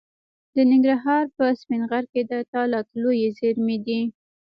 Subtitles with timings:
[0.55, 4.01] د ننګرهار په سپین غر کې د تالک لویې زیرمې دي.